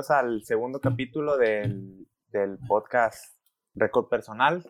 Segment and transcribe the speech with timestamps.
[0.00, 3.36] bienvenidos al segundo capítulo del, del podcast
[3.74, 4.64] Récord Personal.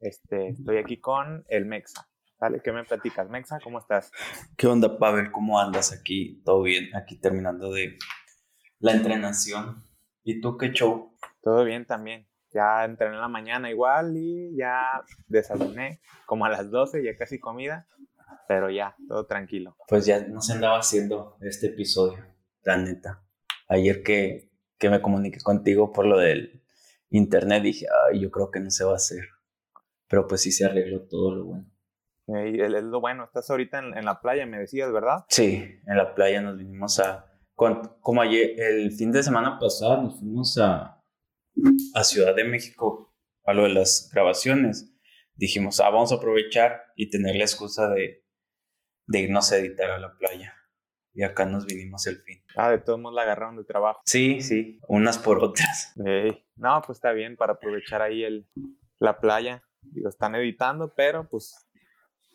[0.00, 2.08] Este, estoy aquí con el Mexa.
[2.38, 2.62] ¿Vale?
[2.62, 3.58] ¿Qué me platicas, Mexa?
[3.62, 4.10] ¿Cómo estás?
[4.56, 5.30] ¿Qué onda, Pavel?
[5.32, 6.40] ¿Cómo andas aquí?
[6.46, 6.96] ¿Todo bien?
[6.96, 7.98] Aquí terminando de
[8.78, 9.84] la entrenación.
[10.22, 11.14] ¿Y tú qué show?
[11.42, 12.26] Todo bien también.
[12.50, 17.38] Ya entrené en la mañana igual y ya desayuné como a las 12, ya casi
[17.38, 17.86] comida,
[18.48, 19.76] pero ya, todo tranquilo.
[19.88, 22.24] Pues ya no se andaba haciendo este episodio,
[22.62, 23.22] la neta.
[23.68, 24.49] Ayer que,
[24.80, 26.64] que me comuniqué contigo por lo del
[27.10, 29.24] internet dije, ay, yo creo que no se va a hacer.
[30.08, 31.70] Pero pues sí se arregló todo lo bueno.
[32.26, 35.24] Y es lo bueno, estás ahorita en, la playa, me decías, ¿verdad?
[35.28, 37.26] Sí, en la playa nos vinimos a...
[37.54, 41.02] Como ayer, el fin de semana pasado nos fuimos a,
[41.94, 44.96] a Ciudad de México a lo de las grabaciones.
[45.34, 48.24] Dijimos, ah, vamos a aprovechar y tener la excusa de,
[49.06, 50.54] de irnos a editar a la playa.
[51.12, 52.42] Y acá nos vinimos el fin.
[52.56, 54.00] Ah, de todos modos la agarraron de trabajo.
[54.04, 55.94] Sí, sí, unas por otras.
[56.56, 58.46] No, pues está bien para aprovechar ahí el,
[58.98, 59.62] la playa.
[59.80, 61.66] Digo, están editando, pero pues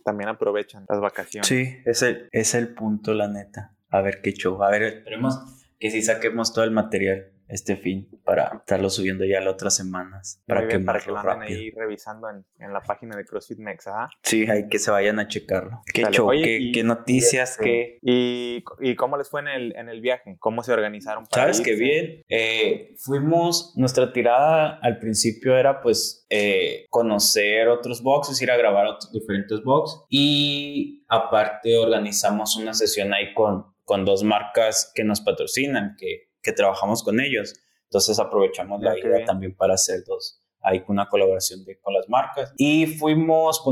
[0.04, 1.48] también aprovechan las vacaciones.
[1.48, 3.76] Sí, es el, es el punto, la neta.
[3.90, 4.64] A ver qué show.
[4.64, 5.40] A ver, esperemos
[5.80, 10.42] que sí saquemos todo el material este fin para estarlo subiendo ya las otras semanas.
[10.48, 13.88] Para que, para que lo anden ahí revisando en, en, la página de CrossFit Mex,
[13.88, 14.10] ¿ah?
[14.24, 15.82] Sí, hay que se vayan a checarlo.
[15.94, 18.00] Qué show, qué, noticias, este, qué...
[18.02, 20.38] Y, y, cómo les fue en el, en el viaje?
[20.40, 22.24] ¿Cómo se organizaron para Sabes qué bien.
[22.30, 28.88] Eh, fuimos, nuestra tirada al principio era pues eh, conocer otros boxes, ir a grabar
[28.88, 35.22] otros diferentes boxes y aparte organizamos una sesión ahí con, con dos marcas que nos
[35.22, 37.60] patrocinan, que que trabajamos con ellos.
[37.86, 42.54] Entonces aprovechamos la idea también para hacer dos, ahí una colaboración de, con las marcas.
[42.58, 43.64] Y fuimos,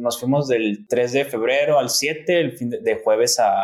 [0.00, 3.62] nos fuimos del 3 de febrero al 7, el fin de, jueves a,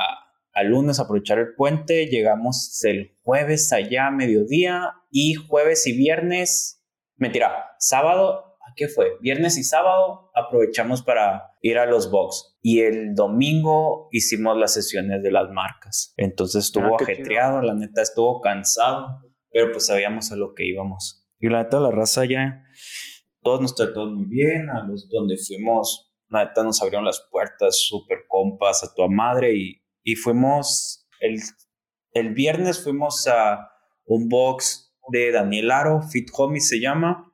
[0.53, 2.07] a, lunes, aprovechar el puente.
[2.07, 6.85] Llegamos el jueves allá, mediodía, y jueves y viernes,
[7.17, 9.19] mentira, sábado ¿qué fue?
[9.21, 15.23] Viernes y sábado aprovechamos para ir a los box y el domingo hicimos las sesiones
[15.23, 16.15] de las marcas.
[16.17, 19.07] Entonces estuvo ah, ajetreado, la neta estuvo cansado,
[19.51, 21.27] pero pues sabíamos a lo que íbamos.
[21.39, 22.65] Y la neta la raza ya,
[23.43, 27.81] todos nos trataron muy bien, a los donde fuimos, la neta nos abrieron las puertas,
[27.81, 31.41] súper compas, a tu madre y, y fuimos, el,
[32.13, 33.71] el viernes fuimos a
[34.05, 37.28] un box de Daniel Aro, Fit Homie se llama,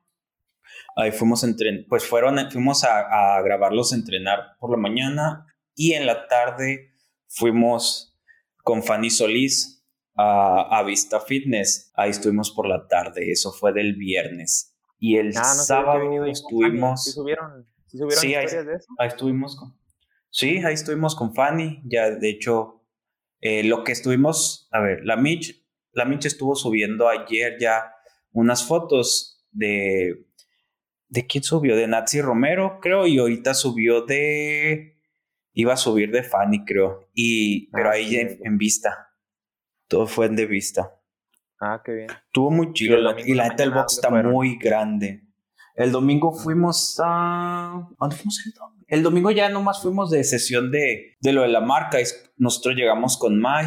[0.95, 1.47] Ahí fuimos a
[1.89, 5.45] pues fueron, fuimos a, grabarlos entrenar por la mañana
[5.75, 6.93] y en la tarde
[7.27, 8.17] fuimos
[8.63, 9.85] con Fanny Solís
[10.15, 11.91] a, Vista Fitness.
[11.95, 14.73] Ahí estuvimos por la tarde, eso fue del viernes.
[14.97, 17.03] Y el ah, sábado estuvimos...
[17.03, 18.87] ¿Sí subieron, ¿sí subieron sí, ahí, de eso?
[18.97, 19.77] ahí estuvimos con...
[20.29, 21.81] Sí, ahí estuvimos con Fanny.
[21.83, 22.85] Ya, de hecho,
[23.41, 27.91] eh, lo que estuvimos, a ver, la Mitch, la Mitch estuvo subiendo ayer ya
[28.31, 30.25] unas fotos de
[31.07, 31.75] ¿De quién subió?
[31.75, 34.97] De Nazi Romero, creo, y ahorita subió de.
[35.53, 37.09] Iba a subir de Fanny, creo.
[37.13, 39.09] Y, pero ah, ahí en, vista.
[39.87, 40.99] Todo fue en de vista.
[41.61, 42.07] Ah, qué bien.
[42.09, 42.97] Estuvo muy chido.
[43.25, 45.23] y la neta, el box está muy grande.
[45.75, 47.87] El domingo fuimos a.
[47.99, 48.85] ¿Dónde fuimos el domingo?
[48.87, 51.97] El domingo ya nomás fuimos de sesión de, de lo de la marca.
[52.37, 53.65] Nosotros llegamos con Mai,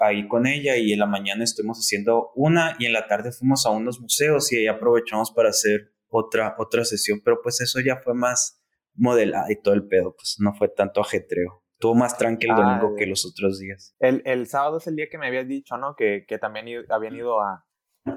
[0.00, 3.64] ahí con ella, y en la mañana estuvimos haciendo una, y en la tarde fuimos
[3.66, 7.96] a unos museos y ahí aprovechamos para hacer otra, otra sesión, pero pues eso ya
[7.96, 8.60] fue más
[8.94, 11.62] modelada y todo el pedo, pues no fue tanto ajetreo.
[11.72, 13.94] Estuvo más tranquilo el domingo que los otros días.
[14.00, 15.96] El, el, sábado es el día que me habías dicho, ¿no?
[15.96, 17.64] Que, que también habían ido a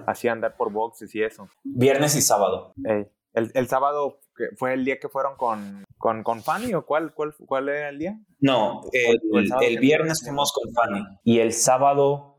[0.06, 1.48] así andar por boxes y eso.
[1.64, 2.74] Viernes y sábado.
[2.84, 4.20] el, el, sábado
[4.58, 8.00] fue el día que fueron con, con, con Fanny o cuál, cuál, cuál era el
[8.00, 8.20] día?
[8.40, 9.22] No, el,
[9.62, 12.38] el viernes fuimos con Fanny y el sábado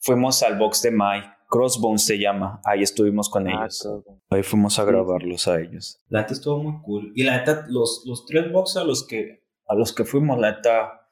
[0.00, 2.60] fuimos al box de Mike Crossbones se llama.
[2.64, 3.88] Ahí estuvimos con ah, ellos.
[4.28, 6.02] Ahí fuimos a grabarlos a ellos.
[6.08, 7.12] La neta estuvo muy cool.
[7.14, 10.56] Y la neta, los, los tres boxes a los que, a los que fuimos, la
[10.56, 11.08] neta,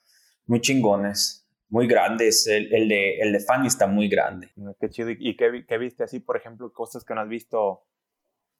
[0.46, 1.48] muy chingones.
[1.68, 2.48] Muy grandes.
[2.48, 4.50] El, el de, el de Fanny está muy grande.
[4.58, 5.10] Ah, qué chido.
[5.10, 7.84] ¿Y qué, qué, viste así, por ejemplo, cosas que no has visto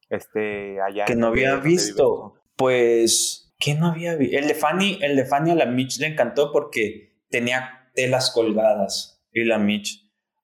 [0.09, 1.05] este, allá?
[1.07, 2.35] Que no había visto.
[2.55, 4.39] Pues, ¿qué no había visto?
[4.39, 9.21] El de Fanny, el de Fanny a la Mitch le encantó porque tenía telas colgadas.
[9.33, 10.02] Y la Mitch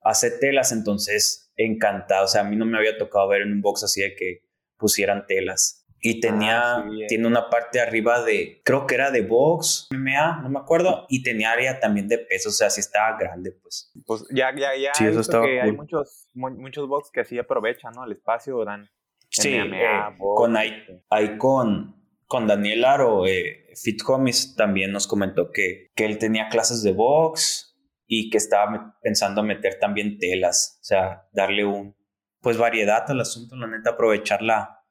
[0.08, 2.24] hace telas, entonces encantado.
[2.24, 4.42] O sea, a mí no me había tocado ver en un box así de que
[4.76, 5.84] pusieran telas.
[6.00, 10.48] Y tenía, ah, tiene una parte arriba de, creo que era de box, MMA, no
[10.48, 13.90] me acuerdo, y tenía área también de peso, o sea, sí estaba grande, pues.
[14.06, 18.04] Pues ya, ya, ya, sí, eso que hay muchos, muchos box que así aprovechan, ¿no?
[18.04, 18.88] El espacio, dan.
[19.28, 19.90] Sí, eh,
[20.36, 20.72] con ahí,
[21.10, 21.96] ahí con,
[22.28, 26.92] con Daniel Aro, eh, Fit Homies también nos comentó que, que él tenía clases de
[26.92, 27.67] box,
[28.08, 31.94] y que estaba pensando meter también telas, o sea, darle un,
[32.40, 34.82] pues variedad al asunto, la neta, aprovechar la,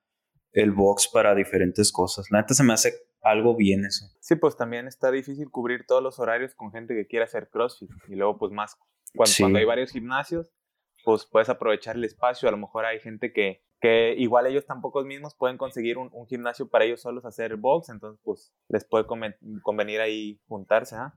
[0.53, 2.27] el box para diferentes cosas.
[2.29, 4.05] La neta se me hace algo bien eso.
[4.21, 7.89] Sí, pues también está difícil cubrir todos los horarios con gente que quiera hacer CrossFit
[8.07, 8.77] y luego pues más
[9.15, 10.53] cuando, cuando hay varios gimnasios,
[11.03, 15.03] pues puedes aprovechar el espacio, a lo mejor hay gente que que igual ellos tampoco
[15.03, 20.01] mismos pueden conseguir un, gimnasio para ellos solos hacer box, entonces pues les puede convenir
[20.01, 21.13] ahí juntarse, ¿ah?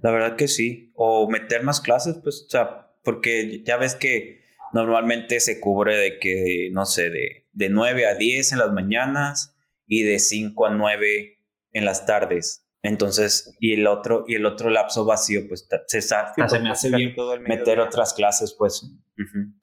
[0.00, 4.42] La verdad que sí, o meter más clases, pues, o sea, porque ya ves que
[4.72, 9.56] normalmente se cubre de que, no sé, de, de 9 a 10 en las mañanas
[9.86, 11.38] y de 5 a 9
[11.72, 12.64] en las tardes.
[12.82, 16.16] Entonces, y el otro, y el otro lapso vacío, pues se, se
[16.60, 18.90] me hace bien meter otras clases, pues.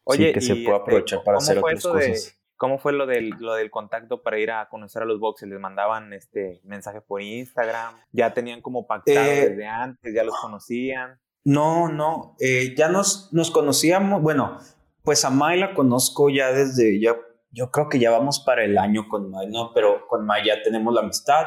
[0.04, 2.41] Oye, que se pueda este, aprovechar para hacer otras cosas.
[2.62, 5.50] ¿Cómo fue lo del, lo del contacto para ir a conocer a los boxes?
[5.50, 7.96] ¿Les mandaban este mensaje por Instagram?
[8.12, 10.14] ¿Ya tenían como pactado eh, desde antes?
[10.14, 11.20] ¿Ya los conocían?
[11.44, 14.60] No, no, eh, ya nos, nos conocíamos, bueno,
[15.04, 17.16] pues a Mai la conozco ya desde, ya,
[17.50, 19.72] yo creo que ya vamos para el año con Mai, ¿no?
[19.74, 21.46] Pero con Mai ya tenemos la amistad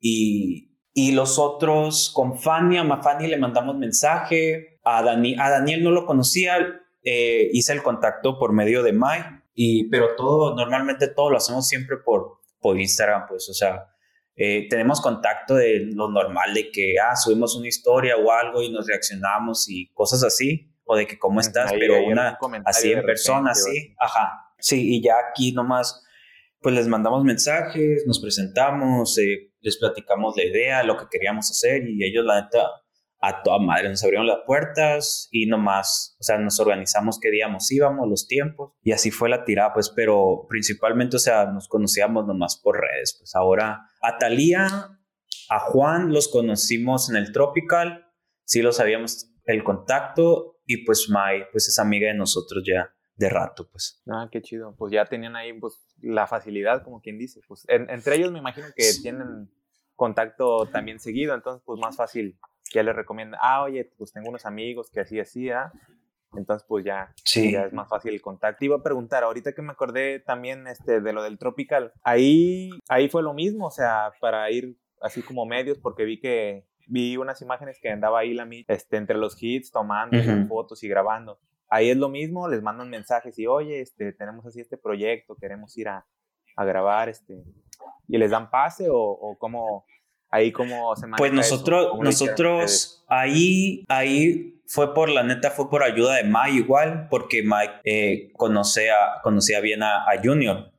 [0.00, 4.80] y, y los otros, con Fanny, a Fanny le mandamos mensaje.
[4.84, 9.20] A, Dani, a Daniel no lo conocía, eh, hice el contacto por medio de Mai,
[9.58, 13.86] y, pero todo, normalmente todo lo hacemos siempre por, por Instagram, pues, o sea,
[14.36, 18.70] eh, tenemos contacto de lo normal, de que, ah, subimos una historia o algo y
[18.70, 23.54] nos reaccionamos y cosas así, o de que cómo estás, pero una así en persona,
[23.54, 26.04] sí, ajá, sí, y ya aquí nomás,
[26.60, 31.88] pues les mandamos mensajes, nos presentamos, eh, les platicamos la idea, lo que queríamos hacer
[31.88, 32.68] y ellos la neta
[33.20, 37.70] a toda madre nos abrieron las puertas y nomás, o sea, nos organizamos qué díamos
[37.72, 42.26] íbamos, los tiempos y así fue la tirada, pues, pero principalmente, o sea, nos conocíamos
[42.26, 44.66] nomás por redes, pues ahora a Talía,
[45.48, 48.06] a Juan los conocimos en el Tropical,
[48.44, 53.30] sí lo sabíamos el contacto y pues Mai, pues es amiga de nosotros ya de
[53.30, 54.02] rato, pues.
[54.06, 54.74] Ah, qué chido.
[54.76, 57.40] Pues ya tenían ahí pues, la facilidad, como quien dice.
[57.48, 59.50] Pues entre ellos me imagino que tienen
[59.94, 62.38] contacto también seguido, entonces pues más fácil
[62.72, 65.72] ya les recomienda, ah, oye, pues tengo unos amigos que así hacía,
[66.34, 67.52] entonces pues ya, sí.
[67.52, 68.64] ya es más fácil el contacto.
[68.64, 73.08] Iba a preguntar, ahorita que me acordé también este, de lo del Tropical, ahí, ahí
[73.08, 77.42] fue lo mismo, o sea, para ir así como medios, porque vi que vi unas
[77.42, 80.16] imágenes que andaba ahí la este, entre los hits tomando
[80.48, 81.38] fotos y grabando.
[81.68, 85.76] Ahí es lo mismo, les mandan mensajes y oye, este, tenemos así este proyecto, queremos
[85.76, 86.06] ir a,
[86.56, 87.42] a grabar, este,
[88.06, 89.84] y les dan pase o, o cómo,
[90.36, 96.16] ahí cómo se Pues nosotros, nosotros ahí, ahí fue por, la neta, fue por ayuda
[96.16, 100.72] de Mike igual, porque Mike eh, conocía, conocía bien a, Junior.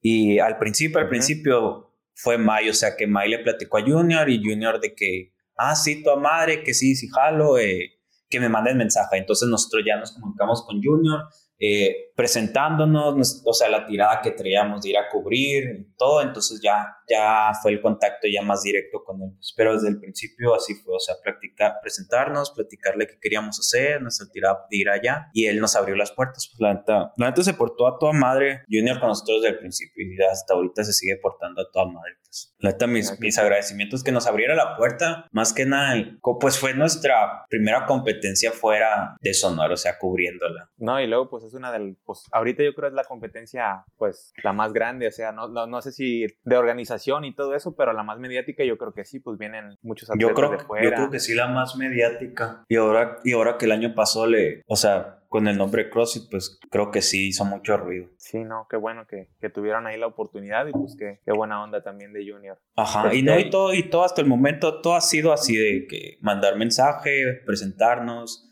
[0.00, 4.28] Y al principio, al principio fue Mike, o sea que Mike le platicó a Junior
[4.28, 7.98] y Junior de que, ah, sí, tu madre, que sí, sí, jalo, eh,
[8.28, 9.16] que me manden mensaje.
[9.16, 11.24] Entonces nosotros ya nos comunicamos con Junior
[11.58, 16.96] eh, presentándonos, o sea, la tirada que traíamos de ir a cubrir, todo, entonces ya,
[17.08, 19.30] ya fue el contacto ya más directo con él.
[19.36, 24.02] Pues, pero desde el principio así fue, o sea, practicar, presentarnos, platicarle qué queríamos hacer,
[24.02, 26.48] nuestra tirada de ir allá, y él nos abrió las puertas.
[26.50, 29.60] Pues la neta, la neta se portó a toda madre Junior con nosotros desde el
[29.60, 32.16] principio y hasta ahorita se sigue portando a toda madre.
[32.20, 32.52] Pues.
[32.58, 35.94] La neta, mis, mis agradecimientos que nos abriera la puerta, más que nada,
[36.40, 40.68] pues fue nuestra primera competencia fuera de Sonora, o sea, cubriéndola.
[40.78, 44.32] No, y luego pues es una del, pues ahorita yo creo es la competencia, pues
[44.42, 47.76] la más grande, o sea, no, no, no sé si de organización y todo eso,
[47.76, 50.58] pero la más mediática yo creo que sí, pues vienen muchos atletas yo creo, de
[50.58, 50.84] fuera.
[50.84, 52.64] Yo creo que sí, la más mediática.
[52.66, 56.30] Y ahora, y ahora que el año pasó le, o sea, con el nombre CrossFit,
[56.30, 58.08] pues creo que sí hizo mucho ruido.
[58.16, 61.62] Sí, no, qué bueno que, que tuvieron ahí la oportunidad y pues qué, qué buena
[61.62, 62.58] onda también de Junior.
[62.74, 65.86] Ajá, y no, y todo, y todo hasta el momento, todo ha sido así de
[65.86, 68.47] que mandar mensaje, presentarnos,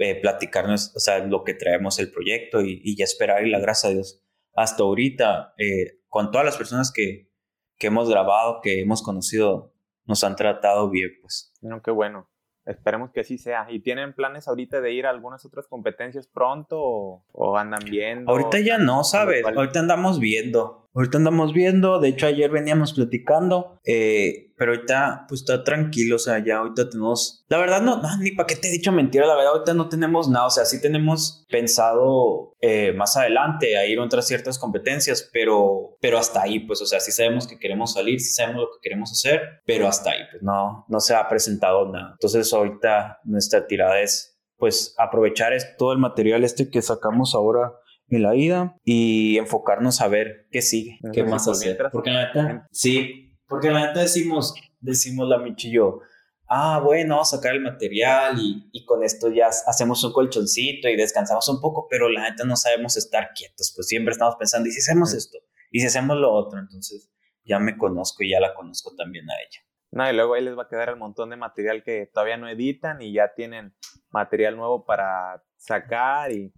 [0.00, 3.60] eh, platicarnos, o sea, lo que traemos el proyecto y, y ya esperar y la
[3.60, 4.24] gracia a Dios.
[4.54, 7.30] Hasta ahorita, eh, con todas las personas que,
[7.76, 9.74] que hemos grabado, que hemos conocido,
[10.06, 11.52] nos han tratado bien, pues.
[11.60, 12.30] No, qué bueno.
[12.64, 13.66] Esperemos que así sea.
[13.70, 18.30] ¿Y tienen planes ahorita de ir a algunas otras competencias pronto o, andan viendo?
[18.30, 19.44] Ahorita ya no, ¿sabes?
[19.44, 20.89] Ahorita andamos viendo.
[20.94, 22.00] Ahorita andamos viendo.
[22.00, 23.80] De hecho, ayer veníamos platicando.
[23.84, 26.16] Eh, pero ahorita, pues está tranquilo.
[26.16, 27.44] O sea, ya ahorita tenemos.
[27.48, 29.26] La verdad, no, no ni para qué te he dicho mentira.
[29.26, 30.46] La verdad, ahorita no tenemos nada.
[30.46, 35.96] O sea, sí tenemos pensado eh, más adelante a ir a otras ciertas competencias, pero,
[36.00, 38.78] pero hasta ahí, pues, o sea, sí sabemos que queremos salir, sí sabemos lo que
[38.82, 42.10] queremos hacer, pero hasta ahí, pues no, no se ha presentado nada.
[42.12, 47.72] Entonces, ahorita nuestra tirada es, pues, aprovechar todo el material este que sacamos ahora
[48.10, 51.78] en la ida y enfocarnos a ver qué sigue, qué más hacer.
[51.92, 56.00] Porque la neta, sí, porque la neta decimos, decimos la Michi y yo,
[56.48, 60.88] ah, bueno, vamos a sacar el material y, y, con esto ya hacemos un colchoncito
[60.88, 64.68] y descansamos un poco, pero la neta no sabemos estar quietos, pues siempre estamos pensando,
[64.68, 65.38] ¿y si hacemos esto?
[65.70, 66.58] ¿Y si hacemos lo otro?
[66.58, 67.10] Entonces
[67.44, 69.60] ya me conozco y ya la conozco también a ella.
[69.92, 72.48] No, y luego ahí les va a quedar el montón de material que todavía no
[72.48, 73.74] editan y ya tienen
[74.10, 76.52] material nuevo para sacar y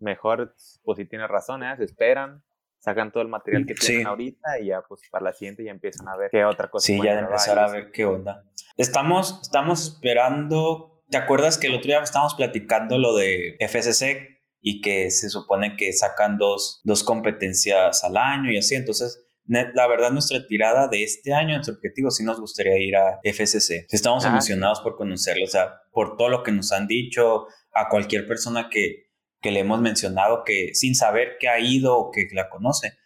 [0.00, 1.76] mejor, pues si tienes razón, ¿eh?
[1.76, 2.42] se esperan,
[2.78, 6.08] sacan todo el material que tienen ahorita y ya pues para la siguiente ya empiezan
[6.08, 6.86] a ver qué otra cosa.
[6.86, 8.44] Sí, ya de empezar a ver qué onda.
[8.76, 14.80] Estamos, estamos esperando, ¿te acuerdas que el otro día estábamos platicando lo de FSC y
[14.80, 18.74] que se supone que sacan dos, dos competencias al año y así?
[18.74, 23.18] Entonces la verdad, nuestra tirada de este año, nuestro objetivo, sí nos gustaría ir a
[23.24, 23.86] FCC.
[23.90, 28.28] Estamos emocionados por conocerlo, o sea, por todo lo que nos han dicho, a cualquier
[28.28, 29.09] persona que,
[29.40, 32.98] que le hemos mencionado que sin saber que ha ido o que la conoce,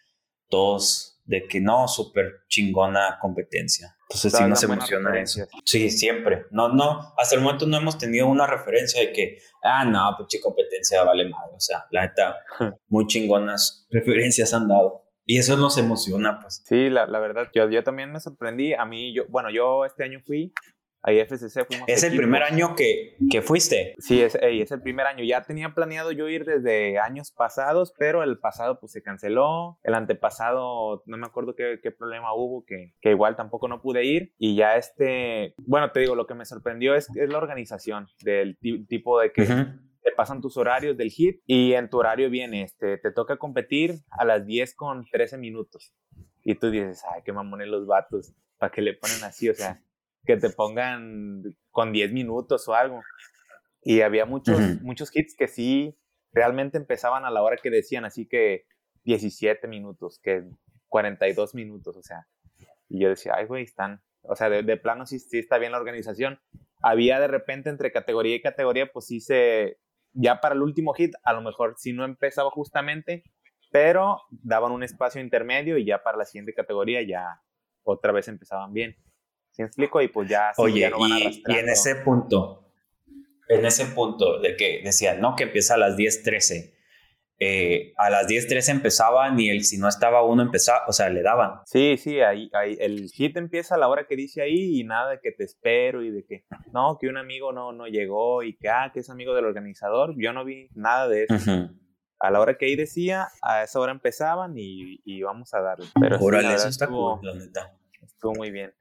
[0.49, 3.95] todos de que no, súper chingona competencia.
[4.03, 5.47] Entonces sí nos emociona eso.
[5.63, 6.45] Sí, siempre.
[6.51, 10.39] No, no, hasta el momento no hemos tenido una referencia de que, ah, no, pues
[10.41, 11.49] competencia vale mal.
[11.55, 12.37] O sea, la neta,
[12.87, 15.03] muy chingonas referencias han dado.
[15.27, 16.61] Y eso nos emociona, pues.
[16.67, 18.73] Sí, la, la verdad, yo, yo también me sorprendí.
[18.73, 20.53] A mí, yo, bueno, yo este año fui
[21.05, 21.65] a IFCC.
[21.67, 23.93] Fuimos ¿Es el primer año que, que fuiste?
[23.99, 25.23] Sí, es, es el primer año.
[25.23, 29.79] Ya tenía planeado yo ir desde años pasados, pero el pasado pues se canceló.
[29.83, 34.03] El antepasado, no me acuerdo qué, qué problema hubo, que, que, igual tampoco no pude
[34.03, 34.33] ir.
[34.37, 38.57] Y ya este, bueno, te digo, lo que me sorprendió es, es la organización del
[38.87, 42.97] tipo de que te pasan tus horarios del hit y en tu horario viene, este,
[42.97, 45.93] te toca competir a las 10 con 13 minutos.
[46.43, 49.49] Y tú dices, ay, qué mamones los vatos, ¿para qué le ponen así?
[49.49, 49.81] O sea,
[50.25, 53.01] que te pongan con 10 minutos o algo.
[53.81, 55.97] Y había muchos, muchos hits que sí
[56.31, 58.65] realmente empezaban a la hora que decían, así que
[59.03, 60.43] 17 minutos, que
[60.89, 62.27] 42 minutos, o sea.
[62.89, 65.77] Y yo decía, ay, güey, están, o sea, de, plano sí, sí está bien la
[65.77, 66.39] organización.
[66.81, 69.79] Había de repente entre categoría y categoría, pues sí se,
[70.13, 73.23] ya para el último hit, a lo mejor si no empezaba justamente,
[73.71, 77.41] pero daban un espacio intermedio y ya para la siguiente categoría ya
[77.83, 78.95] otra vez empezaban bien.
[79.55, 80.01] ¿Sí explico?
[80.01, 80.51] Y pues ya...
[80.57, 82.73] Oye, y, y, en ese punto,
[83.47, 86.73] en ese punto de que decían, no, que empieza a las 10.13,
[87.39, 91.21] eh, a las 10.13 empezaban y el, si no estaba uno empezaba, o sea, le
[91.21, 91.59] daban.
[91.65, 95.11] Sí, sí, ahí, ahí el hit empieza a la hora que dice ahí y nada
[95.11, 98.57] de que te espero y de que no, que un amigo no, no llegó y
[98.57, 100.15] que, ah, que es amigo del organizador.
[100.17, 101.69] Yo no vi nada de eso.
[102.19, 105.85] A la hora que ahí decía, a esa hora empezaban y, y vamos a darle.
[105.99, 107.21] Pero eso está estuvo,
[108.01, 108.73] Estuvo muy bien.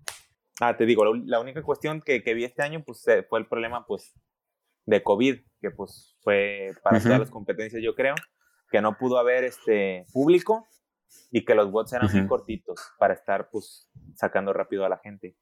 [0.60, 3.86] Ah, te digo, la, única cuestión que, que, vi este año pues fue el problema
[3.86, 4.14] pues
[4.86, 8.14] de COVID, que pues fue para todas las competencias yo creo
[8.70, 10.66] que no pudo haber este público
[11.30, 15.36] y que los bots eran muy cortitos para estar pues sacando rápido a la gente.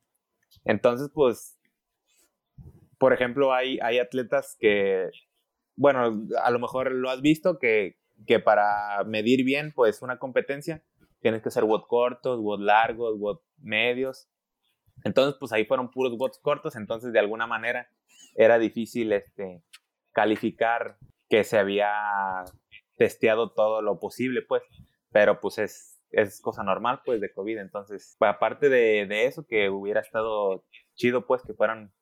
[0.64, 1.58] Entonces, pues,
[2.98, 5.10] por ejemplo, hay, hay atletas que,
[5.76, 10.82] bueno, a lo mejor lo has visto, que, que para medir bien, pues, una competencia,
[11.20, 14.28] tienes que hacer WOD cortos, WOD largos, WOD medios.
[15.04, 17.88] Entonces, pues ahí fueron puros WODs cortos, entonces de alguna manera
[18.34, 19.62] era difícil este,
[20.12, 20.96] calificar
[21.28, 21.92] que se había
[22.96, 24.62] testeado todo lo posible, pues,
[25.10, 27.58] pero pues es, es cosa normal, pues, de COVID.
[27.58, 31.92] Entonces, aparte de, de eso, que hubiera estado chido, pues, que fueran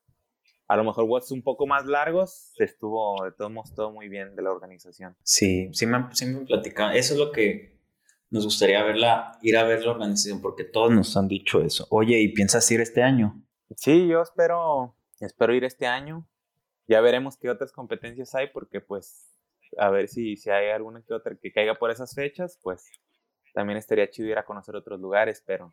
[0.71, 4.37] a lo mejor watts un poco más largos, estuvo de todos modos todo muy bien
[4.37, 5.16] de la organización.
[5.25, 6.95] Sí, sí me, sí me platicaban.
[6.95, 7.80] Eso es lo que
[8.31, 11.87] nos gustaría verla, ir a ver la organización, porque todos nos han dicho eso.
[11.91, 13.43] Oye, ¿y piensas ir este año?
[13.77, 16.27] Sí, yo espero, espero ir este año.
[16.87, 19.31] Ya veremos qué otras competencias hay, porque pues
[19.79, 22.85] a ver si, si hay alguna que otra que caiga por esas fechas, pues
[23.55, 25.73] también estaría chido ir a conocer otros lugares, pero,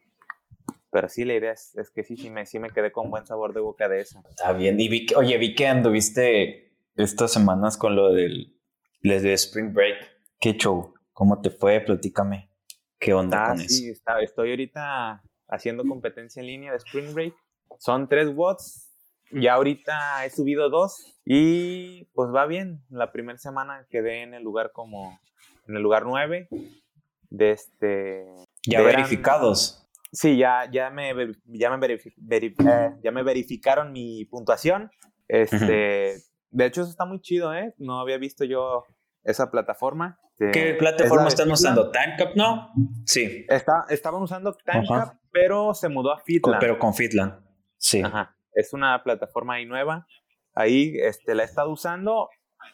[0.92, 3.54] pero sí, la idea es, que sí, sí me, sí me quedé con buen sabor
[3.54, 4.22] de boca de eso.
[4.30, 8.56] Está bien, y vi que, oye, vi que anduviste estas semanas con lo del
[9.02, 9.98] les de Spring Break.
[10.40, 10.94] ¿Qué show?
[11.14, 11.80] ¿Cómo te fue?
[11.80, 12.47] Platícame.
[13.00, 14.18] ¿Qué onda ah, con sí, eso?
[14.20, 17.34] estoy ahorita haciendo competencia en línea de Spring Break.
[17.80, 18.88] Son tres watts
[19.32, 22.82] ya ahorita he subido dos y pues va bien.
[22.90, 25.20] La primera semana quedé en el lugar como
[25.68, 26.48] en el lugar nueve
[27.30, 28.26] de este.
[28.66, 29.84] Ya verificados.
[30.12, 31.14] Sí, ya, ya me,
[31.46, 34.90] ya me, eh, ya me verificaron mi puntuación.
[35.28, 36.16] Este,
[36.50, 37.74] De hecho, eso está muy chido, ¿eh?
[37.78, 38.86] No había visto yo
[39.28, 40.20] esa plataforma.
[40.38, 41.92] ¿Qué plataforma están usando?
[41.92, 42.72] ¿Timecap, no?
[43.06, 43.46] Sí.
[43.50, 46.60] Está, estaban usando Timecap, pero se mudó a Fitland.
[46.60, 47.44] Pero con Fitland.
[47.78, 48.02] Sí.
[48.02, 48.36] Ajá.
[48.54, 50.08] Es una plataforma ahí nueva.
[50.56, 52.30] Ahí este, la he estado usando.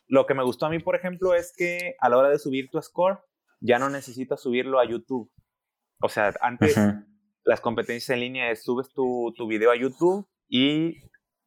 [0.07, 2.69] Lo que me gustó a mí, por ejemplo, es que a la hora de subir
[2.69, 3.19] tu score,
[3.60, 5.31] ya no necesitas subirlo a YouTube.
[6.01, 6.77] O sea, antes
[7.43, 10.98] las competencias en línea es subes tu, tu video a YouTube y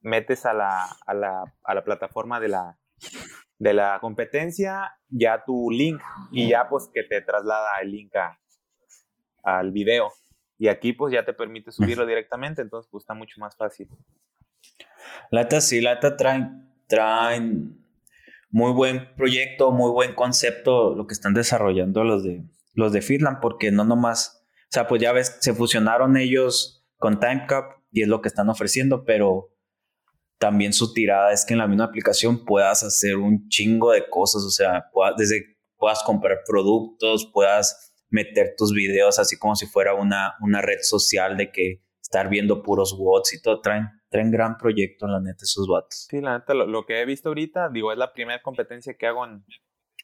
[0.01, 2.79] metes a la, a la, a la plataforma de la,
[3.59, 8.13] de la competencia ya tu link y ya pues que te traslada el link
[9.43, 10.13] al video.
[10.59, 13.89] Y aquí pues ya te permite subirlo directamente, entonces pues está mucho más fácil.
[15.31, 17.85] Lata sí, Lata traen, traen
[18.51, 23.39] muy buen proyecto, muy buen concepto lo que están desarrollando los de, los de Finland,
[23.41, 28.09] porque no nomás, o sea, pues ya ves, se fusionaron ellos con TimeCap y es
[28.09, 29.51] lo que están ofreciendo, pero
[30.39, 34.43] también su tirada es que en la misma aplicación puedas hacer un chingo de cosas,
[34.43, 34.85] o sea,
[35.17, 40.79] desde puedas comprar productos, puedas meter tus videos así como si fuera una, una red
[40.81, 45.43] social de que estar viendo puros bots y todo, traen, traen gran proyecto, la neta,
[45.43, 46.07] esos vatos.
[46.09, 49.25] Sí, la neta, lo, que he visto ahorita, digo, es la primera competencia que hago
[49.25, 49.45] en,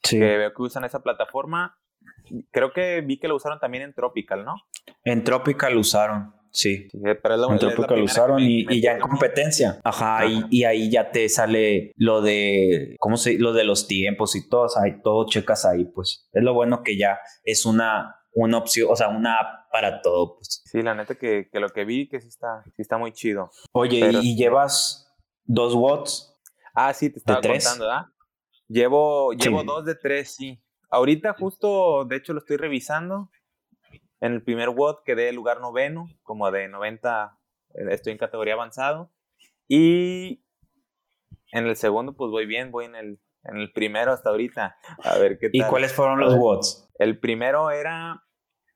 [0.03, 1.79] que veo que usan esa plataforma.
[2.51, 4.57] Creo que vi que lo usaron también en Tropical, ¿no?
[5.05, 6.35] En Tropical usaron.
[6.53, 6.87] Sí,
[7.23, 9.81] pero es lo usaron y, ya en competencia.
[9.83, 14.49] Ajá, Y, ahí ya te sale lo de, ¿cómo se Lo de los tiempos y
[14.49, 16.29] todo, ahí todo checas ahí, pues.
[16.33, 20.37] Es lo bueno que ya es una, una opción, o sea, una app para todo,
[20.37, 20.63] pues.
[20.67, 23.51] Sí, la neta que, lo que vi que sí está, sí está muy chido.
[23.73, 25.11] Oye, ¿y llevas
[25.45, 26.39] dos watts?
[26.75, 28.07] Ah, sí, te estaba contando, ¿verdad?
[28.69, 30.63] Llevo, llevo dos de tres, sí.
[30.91, 33.31] Ahorita justo, de hecho, lo estoy revisando
[34.23, 37.39] en el primer WOD quedé lugar noveno, como de 90,
[37.75, 39.13] eh, estoy en categoría avanzado.
[39.67, 40.45] Y
[41.51, 44.77] en el segundo, pues voy bien, voy en el, en el primero hasta ahorita.
[45.03, 45.67] A ver qué tal.
[45.67, 46.89] ¿Y cuáles fueron los WODs?
[47.01, 48.23] El primero era,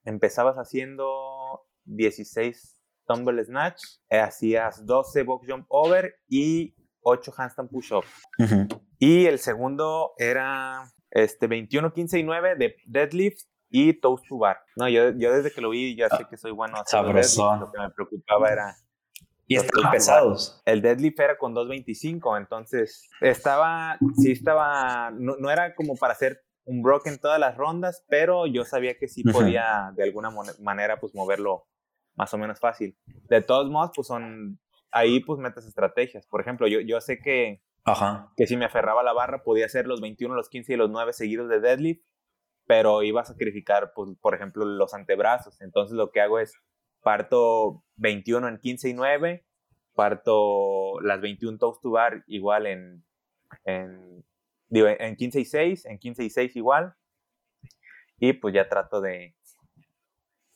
[0.05, 7.93] empezabas haciendo 16 tumble snatch, eh, hacías 12 box jump over y 8 handstand push
[7.93, 8.05] up.
[8.99, 14.59] Y el segundo era este 21, 15 y 9 de deadlift y Toast to Bar.
[14.77, 16.77] No, yo, yo desde que lo vi ya sé que soy bueno.
[16.87, 17.57] Sabroso.
[17.57, 18.77] Lo que me preocupaba era...
[19.49, 20.61] Y estaban pesados.
[20.65, 26.43] El deadlift era con 2.25, entonces estaba, sí estaba, no, no, era como para hacer
[26.65, 30.99] un broke en todas las rondas, pero yo sabía que sí podía de alguna manera
[30.99, 31.69] pues moverlo
[32.17, 32.99] más o menos fácil.
[33.29, 34.59] De todos modos, pues son,
[34.91, 36.27] ahí pues metes estrategias.
[36.27, 38.33] Por ejemplo, yo, yo sé que, Ajá.
[38.37, 40.91] que si me aferraba a la barra podía hacer los 21, los 15 y los
[40.91, 42.03] 9 seguidos de deadlift
[42.67, 45.61] pero iba a sacrificar, pues, por ejemplo, los antebrazos.
[45.61, 46.55] Entonces lo que hago es
[47.03, 49.47] parto 21 en 15 y 9,
[49.95, 53.05] parto las 21 toast to bar igual en,
[53.65, 54.25] en,
[54.69, 56.95] digo, en 15 y 6, en 15 y 6 igual,
[58.19, 59.35] y pues ya trato de,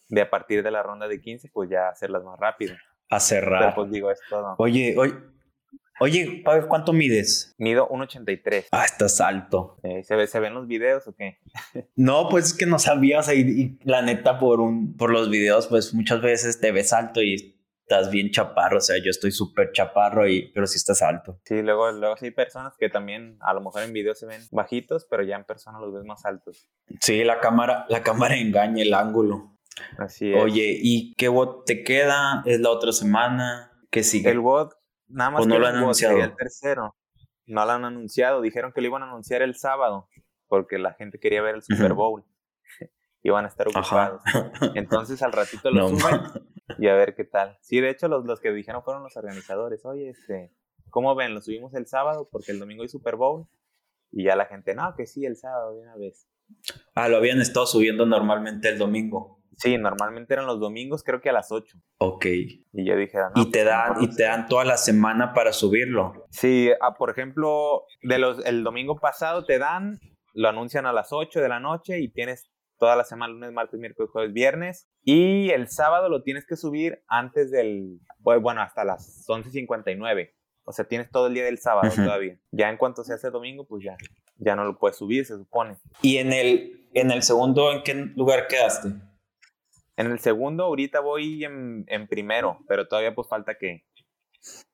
[0.08, 2.74] de a partir de la ronda de 15, pues ya hacerlas más rápido.
[3.08, 3.74] A cerrar.
[3.74, 4.54] pues digo, es todo.
[4.58, 5.14] Oye, oye,
[6.02, 7.54] Oye, Pablo, ¿cuánto mides?
[7.58, 8.68] Mido 1,83.
[8.70, 9.76] Ah, estás alto.
[9.82, 11.40] Eh, ¿se, ve, ¿Se ven los videos o qué?
[11.94, 15.66] no, pues es que no sabías y, y, la neta por, un, por los videos,
[15.66, 19.72] pues muchas veces te ves alto y estás bien chaparro, o sea, yo estoy súper
[19.72, 21.38] chaparro, y, pero sí estás alto.
[21.44, 24.40] Sí, luego, luego sí hay personas que también a lo mejor en video se ven
[24.52, 26.66] bajitos, pero ya en persona los ves más altos.
[27.02, 29.58] Sí, la cámara, la cámara engaña el ángulo.
[29.98, 30.42] Así es.
[30.42, 32.42] Oye, ¿y qué bot te queda?
[32.46, 33.70] ¿Es la otra semana?
[33.90, 34.30] ¿Qué sigue?
[34.30, 34.79] El bot
[35.10, 36.16] Nada más no lo han anunciado.
[36.18, 36.96] El tercero.
[37.46, 38.40] No lo han anunciado.
[38.40, 40.08] Dijeron que lo iban a anunciar el sábado
[40.46, 42.24] porque la gente quería ver el Super Bowl.
[43.22, 44.22] iban a estar ocupados.
[44.74, 46.20] Entonces al ratito lo suben
[46.78, 47.58] y a ver qué tal.
[47.60, 49.84] Sí, de hecho los, los que dijeron fueron los organizadores.
[49.84, 50.52] Oye, este,
[50.90, 51.34] ¿cómo ven?
[51.34, 53.46] Lo subimos el sábado porque el domingo hay Super Bowl.
[54.12, 56.26] Y ya la gente, no, que sí, el sábado de una vez.
[56.94, 59.39] Ah, lo habían estado subiendo normalmente el domingo.
[59.56, 61.78] Sí, normalmente eran los domingos, creo que a las 8.
[61.98, 62.26] Ok.
[62.26, 65.34] Y yo dije, ah, no, ¿Y te pues, dan, y te dan toda la semana
[65.34, 66.26] para subirlo?
[66.30, 70.00] Sí, ah, por ejemplo, de los, el domingo pasado te dan,
[70.32, 73.78] lo anuncian a las 8 de la noche y tienes toda la semana, lunes, martes,
[73.78, 74.88] miércoles, jueves, viernes.
[75.04, 80.32] Y el sábado lo tienes que subir antes del, pues, bueno, hasta las 11.59.
[80.64, 82.38] O sea, tienes todo el día del sábado todavía.
[82.50, 83.96] Ya en cuanto se hace domingo, pues ya,
[84.38, 85.76] ya no lo puedes subir, se supone.
[86.00, 88.90] ¿Y en el, en el segundo, en qué lugar quedaste?
[90.00, 93.84] En el segundo, ahorita voy en, primero, pero todavía pues falta que,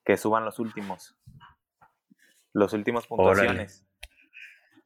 [0.05, 1.17] que suban los últimos.
[2.53, 3.85] Los últimos puntuaciones.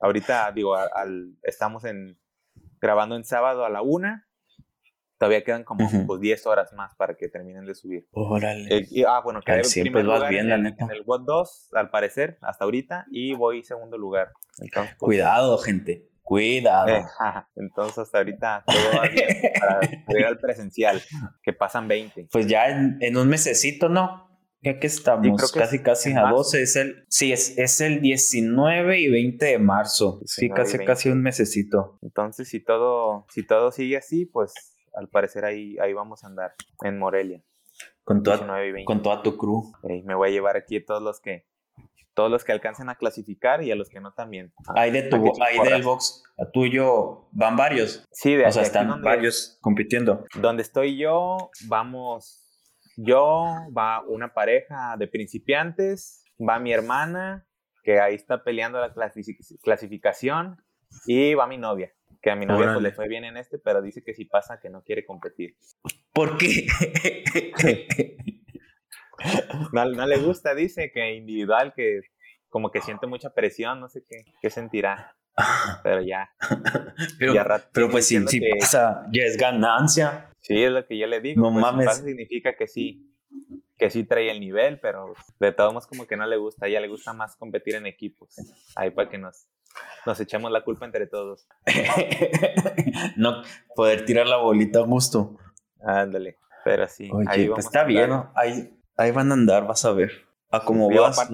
[0.01, 2.19] Ahorita, digo, al, estamos en
[2.81, 4.29] grabando en sábado a la una.
[5.19, 8.09] Todavía quedan como 10 pues, horas más para que terminen de subir.
[8.13, 8.75] Órale.
[8.75, 10.87] Eh, ah, bueno, quedé en vas bien, la neta.
[10.87, 14.33] En el WOT 2, al parecer, hasta ahorita, y voy segundo lugar.
[14.57, 16.09] Pues, Cuidado, gente.
[16.31, 16.89] Cuidado.
[16.91, 17.05] Eh,
[17.57, 19.27] entonces hasta ahorita todo va bien
[19.59, 21.03] para ir al presencial,
[21.43, 22.29] que pasan 20.
[22.31, 24.31] Pues ya en, un mesecito, ¿no?
[24.63, 29.09] Ya que estamos casi casi a 12, es el, sí, es, es el 19 y
[29.09, 30.21] 20 de marzo.
[30.25, 31.99] Sí, casi casi un mesecito.
[32.01, 34.55] Entonces, si todo, si todo sigue así, pues
[34.95, 36.53] al parecer ahí, ahí vamos a andar,
[36.85, 37.43] en Morelia.
[38.05, 38.47] Con toda,
[38.85, 39.73] con toda tu crew.
[40.05, 41.50] me voy a llevar aquí todos los que
[42.15, 44.53] todos los que alcancen a clasificar y a los que no también.
[44.75, 48.07] Hay de tu, hay del box a tuyo, van varios.
[48.13, 50.25] Sí, de O sea, están varios compitiendo.
[50.35, 52.47] Donde estoy yo, vamos,
[52.97, 53.45] yo,
[53.77, 57.47] va una pareja de principiantes, va mi hermana,
[57.83, 58.93] que ahí está peleando la
[59.63, 60.63] clasificación,
[61.07, 61.93] y va mi novia.
[62.23, 64.61] Que a mi novia pues, le fue bien en este, pero dice que si pasa
[64.61, 65.57] que no quiere competir.
[66.13, 66.67] ¿Por qué?
[69.73, 72.01] no, le gusta, dice que individual, que
[72.49, 75.17] como que siente mucha presión, no sé qué, qué sentirá.
[75.83, 76.29] Pero ya.
[77.19, 77.33] pero,
[77.73, 78.21] pero pues si,
[78.59, 80.29] pasa, ya es ganancia.
[80.41, 81.41] Sí, es lo que yo le digo.
[81.41, 81.97] No pues, mames.
[81.99, 83.11] significa que sí,
[83.79, 86.67] que sí trae el nivel, pero de todos modos como que no le gusta.
[86.67, 88.35] A ella le gusta más competir en equipos.
[88.77, 89.47] Ahí para que nos,
[90.05, 91.47] nos echemos la culpa entre todos.
[93.17, 93.43] no
[93.75, 95.39] poder tirar la bolita a gusto.
[95.83, 97.11] Ándale, pero sí.
[97.29, 98.31] ahí pues está bien, ¿no?
[98.35, 100.11] Ahí, Ahí van a andar, vas a ver.
[100.51, 101.27] A cómo vas,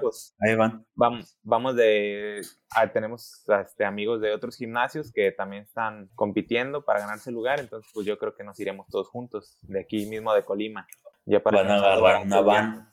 [0.00, 0.84] pues, ahí van.
[0.96, 2.40] Vamos, vamos de.
[2.74, 7.60] Ah, tenemos este, amigos de otros gimnasios que también están compitiendo para ganarse el lugar,
[7.60, 10.88] entonces, pues yo creo que nos iremos todos juntos, de aquí mismo de Colima.
[11.24, 12.90] Ya para van a agarrar una van.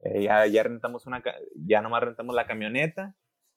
[0.00, 1.22] Eh, ya, ya rentamos una.
[1.54, 3.16] Ya nomás rentamos la camioneta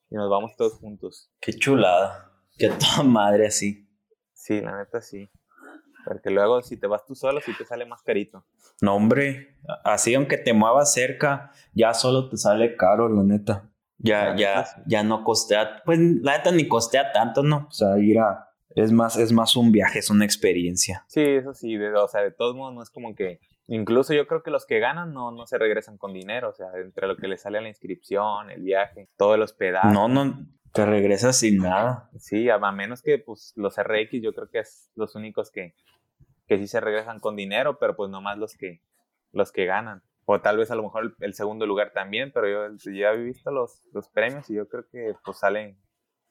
[0.09, 1.33] y nos vamos todos juntos.
[1.41, 2.31] Qué chulada.
[2.57, 3.89] Qué toda madre así.
[4.31, 5.29] Sí, la neta sí.
[6.05, 8.43] Porque luego si te vas tú solo, sí te sale más carito.
[8.81, 13.69] No, hombre, así aunque te muevas cerca, ya solo te sale caro, la neta.
[13.97, 17.67] Ya, ya, ya no costea, pues la neta ni costea tanto, ¿no?
[17.69, 21.05] O sea, ir a, es más, es más un viaje, es una experiencia.
[21.07, 24.25] Sí, eso sí, de, o sea, de todos modos no es como que, incluso yo
[24.27, 27.15] creo que los que ganan no, no se regresan con dinero, o sea, entre lo
[27.15, 29.93] que les sale a la inscripción, el viaje, todo el hospedaje.
[29.93, 32.09] No, no, te regresas sin nada.
[32.17, 35.75] Sí, a, menos que pues los RX yo creo que es los únicos que,
[36.47, 38.81] que sí se regresan con dinero, pero pues nomás los que,
[39.31, 40.03] los que ganan.
[40.25, 43.51] O tal vez a lo mejor el, segundo lugar también, pero yo ya he visto
[43.51, 45.77] los, los premios y yo creo que pues salen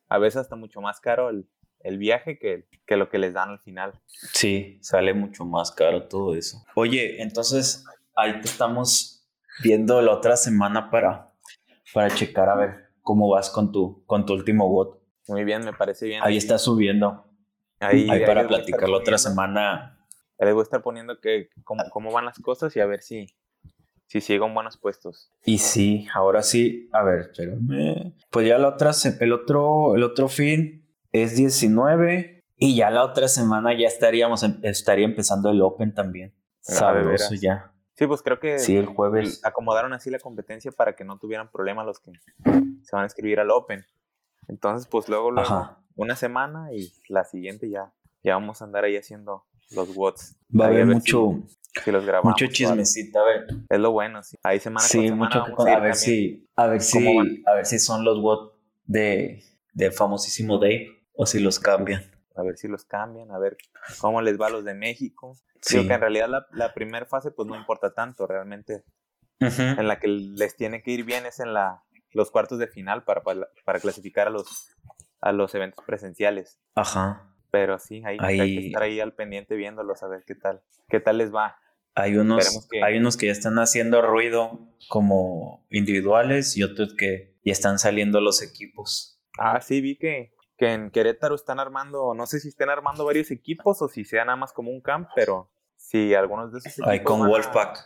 [0.09, 1.49] a veces hasta mucho más caro el,
[1.81, 4.01] el viaje que, que, lo que les dan al final.
[4.07, 6.65] Sí, sale mucho más caro todo eso.
[6.75, 7.85] Oye, entonces
[8.17, 9.29] ahí te estamos
[9.63, 11.35] viendo la otra semana para,
[11.93, 15.01] para checar a ver cómo vas con tu, con tu último bot.
[15.29, 16.23] Muy bien, me parece bien.
[16.23, 17.25] Ahí está subiendo.
[17.79, 19.97] Ahí, para platicar la otra semana
[20.47, 23.27] les voy a estar poniendo que cómo, cómo van las cosas y a ver si,
[24.07, 25.31] si sigo en buenos puestos.
[25.45, 27.31] Y sí, ahora sí, a ver,
[28.31, 33.29] Pues ya la otra, el otro, el otro fin es 19 y ya la otra
[33.29, 36.35] semana ya estaríamos, em, estaría empezando el Open también.
[36.61, 37.73] Sabroso ya.
[38.01, 41.51] Sí, pues creo que sí, el jueves acomodaron así la competencia para que no tuvieran
[41.51, 43.85] problemas los que se van a inscribir al Open.
[44.49, 47.93] Entonces, pues luego, luego una semana y la siguiente ya,
[48.25, 50.35] ya vamos a andar ahí haciendo los watts.
[50.59, 51.43] Va a haber mucho,
[51.85, 53.47] si, los grabamos, mucho chismecito, a ver.
[53.69, 54.39] Es lo bueno, sí.
[54.45, 58.03] Ahí semana sí, con mucho a, ver si, a ver si, a ver si son
[58.03, 58.55] los watts
[58.87, 62.03] de, de famosísimo Dave o si los cambian.
[62.41, 63.57] A ver si los cambian, a ver
[64.01, 65.37] cómo les va a los de México.
[65.63, 65.87] Sí.
[65.87, 68.85] que en realidad la, la primera fase pues no importa tanto, realmente.
[69.41, 73.05] En la que les tiene que ir bien es en la, los cuartos de final
[73.05, 74.69] para, para, para clasificar a los,
[75.21, 76.61] a los eventos presenciales.
[76.75, 77.27] Ajá.
[77.51, 81.01] Pero sí, hay, hay, que estar ahí al pendiente viéndolos, a ver qué tal, qué
[81.01, 81.57] tal les va.
[81.95, 82.83] Hay unos, que...
[82.85, 88.21] hay unos que ya están haciendo ruido como individuales y otros que ya están saliendo
[88.21, 89.21] los equipos.
[89.39, 93.31] Ah, sí, vi que, que en Querétaro están armando, no sé si están armando varios
[93.31, 96.91] equipos o si sea nada más como un camp, pero sí, algunos de esos equipos.
[96.91, 97.79] Ahí con Wolfpack.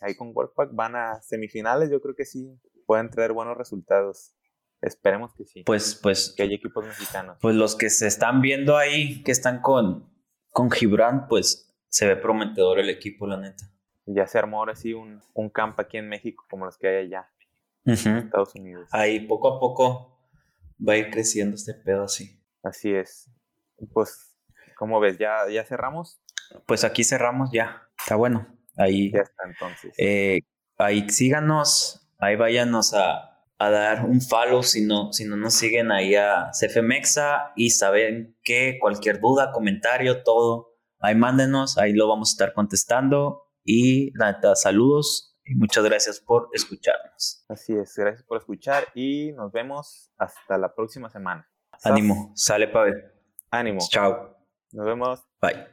[0.00, 4.34] ahí con Wolfpack van a semifinales, yo creo que sí pueden traer buenos resultados.
[4.80, 5.62] Esperemos que sí.
[5.62, 6.34] Pues, pues.
[6.36, 7.38] Que haya equipos mexicanos.
[7.40, 10.12] Pues los que se están viendo ahí, que están con,
[10.50, 13.70] con Gibran, pues se ve prometedor el equipo, la neta.
[14.06, 17.06] Ya se armó ahora sí un, un campo aquí en México, como los que hay
[17.06, 17.30] allá.
[17.84, 18.88] En Estados Unidos.
[18.90, 20.17] Ahí poco a poco
[20.86, 22.40] va a ir creciendo este pedo así.
[22.62, 23.30] Así es.
[23.92, 24.36] Pues,
[24.76, 25.18] ¿cómo ves?
[25.18, 26.20] ¿Ya, ya cerramos?
[26.66, 27.88] Pues aquí cerramos ya.
[27.98, 28.46] Está bueno.
[28.76, 29.10] Ahí.
[29.12, 29.94] Ya está entonces.
[29.98, 30.40] Eh,
[30.76, 32.04] ahí síganos.
[32.18, 36.50] Ahí váyanos a, a dar un follow si no, si no nos siguen ahí a
[36.52, 42.54] CFMEXA y saben que cualquier duda, comentario, todo, ahí mándenos, ahí lo vamos a estar
[42.54, 43.44] contestando.
[43.64, 47.44] Y nada, saludos y muchas gracias por escucharnos.
[47.48, 51.48] Así es, gracias por escuchar y nos vemos hasta la próxima semana.
[51.82, 53.02] Ánimo, sale Pavel.
[53.50, 53.80] Ánimo.
[53.88, 54.36] Chao.
[54.72, 55.20] Nos vemos.
[55.40, 55.68] Bye.